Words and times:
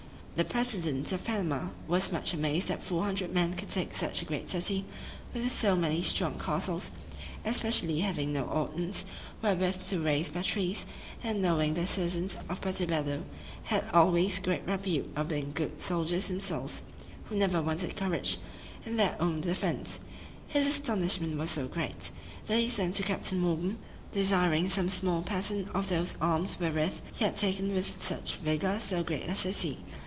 The 0.33 0.45
president 0.45 1.11
of 1.11 1.23
Panama 1.25 1.67
was 1.87 2.11
much 2.11 2.33
amazed 2.33 2.69
that 2.69 2.83
four 2.83 3.03
hundred 3.03 3.31
men 3.31 3.53
could 3.53 3.69
take 3.69 3.93
such 3.93 4.21
a 4.21 4.25
great 4.25 4.49
city, 4.49 4.85
with 5.35 5.51
so 5.51 5.75
many 5.75 6.01
strong 6.01 6.39
castles, 6.39 6.91
especially 7.45 7.99
having 7.99 8.33
no 8.33 8.45
ordnance, 8.45 9.05
wherewith 9.43 9.83
to 9.89 9.99
raise 10.01 10.31
batteries, 10.31 10.87
and, 11.21 11.43
knowing 11.43 11.75
the 11.75 11.85
citizens 11.85 12.37
of 12.49 12.59
Puerto 12.59 12.87
Bello 12.87 13.21
had 13.65 13.83
always 13.93 14.39
great 14.39 14.65
repute 14.65 15.11
of 15.15 15.27
being 15.27 15.51
good 15.53 15.79
soldiers 15.79 16.29
themselves, 16.29 16.81
who 17.25 17.35
never 17.35 17.61
wanted 17.61 17.95
courage 17.95 18.37
in 18.83 18.95
their 18.97 19.15
own 19.21 19.41
defence. 19.41 19.99
His 20.47 20.65
astonishment 20.65 21.37
was 21.37 21.51
so 21.51 21.67
great, 21.67 22.09
that 22.47 22.57
he 22.59 22.67
sent 22.69 22.95
to 22.95 23.03
Captain 23.03 23.37
Morgan, 23.39 23.77
desiring 24.11 24.69
some 24.69 24.89
small 24.89 25.21
pattern 25.21 25.69
of 25.75 25.89
those 25.89 26.17
arms 26.19 26.55
wherewith 26.59 26.99
he 27.13 27.25
had 27.25 27.35
taken 27.35 27.75
with 27.75 27.99
such 28.01 28.37
vigor 28.37 28.79
so 28.81 29.03
great 29.03 29.27
a 29.27 29.35
city. 29.35 29.77